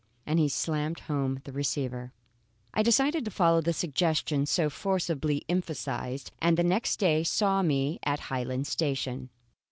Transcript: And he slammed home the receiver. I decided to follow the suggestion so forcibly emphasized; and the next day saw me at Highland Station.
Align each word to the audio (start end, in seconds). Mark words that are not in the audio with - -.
And 0.25 0.39
he 0.39 0.49
slammed 0.49 1.01
home 1.01 1.41
the 1.43 1.51
receiver. 1.51 2.11
I 2.73 2.81
decided 2.81 3.23
to 3.23 3.29
follow 3.29 3.61
the 3.61 3.71
suggestion 3.71 4.47
so 4.47 4.67
forcibly 4.67 5.45
emphasized; 5.47 6.31
and 6.39 6.57
the 6.57 6.63
next 6.63 6.97
day 6.97 7.23
saw 7.23 7.61
me 7.61 7.99
at 8.01 8.21
Highland 8.21 8.65
Station. 8.65 9.29